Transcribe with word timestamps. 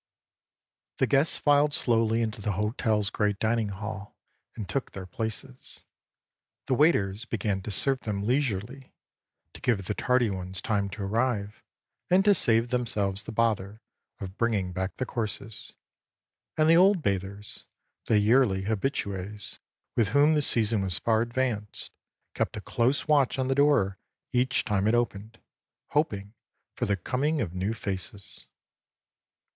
The 0.97 1.05
guests 1.05 1.37
filed 1.37 1.73
slowly 1.75 2.23
into 2.23 2.41
the 2.41 2.53
hotelâs 2.53 3.11
great 3.11 3.37
dining 3.37 3.69
hall 3.69 4.17
and 4.55 4.67
took 4.67 4.93
their 4.93 5.05
places, 5.05 5.83
the 6.65 6.73
waiters 6.73 7.25
began 7.25 7.61
to 7.61 7.69
serve 7.69 7.99
them 7.99 8.23
leisurely, 8.23 8.95
to 9.53 9.61
give 9.61 9.85
the 9.85 9.93
tardy 9.93 10.31
ones 10.31 10.59
time 10.59 10.89
to 10.89 11.03
arrive 11.03 11.61
and 12.09 12.25
to 12.25 12.33
save 12.33 12.69
themselves 12.69 13.21
the 13.25 13.31
bother 13.31 13.79
of 14.19 14.39
bringing 14.39 14.73
back 14.73 14.97
the 14.97 15.05
courses; 15.05 15.75
and 16.57 16.67
the 16.67 16.75
old 16.77 17.03
bathers, 17.03 17.65
the 18.05 18.17
yearly 18.17 18.63
habitues, 18.63 19.59
with 19.95 20.07
whom 20.09 20.33
the 20.33 20.41
season 20.41 20.81
was 20.81 20.97
far 20.97 21.21
advanced, 21.21 21.91
kept 22.33 22.57
a 22.57 22.61
close 22.61 23.07
watch 23.07 23.37
on 23.37 23.49
the 23.49 23.53
door 23.53 23.99
each 24.31 24.65
time 24.65 24.87
it 24.87 24.95
opened, 24.95 25.39
hoping 25.89 26.33
for 26.73 26.87
the 26.87 26.97
coming 26.97 27.39
of 27.39 27.53
new 27.53 27.75
faces. 27.75 28.47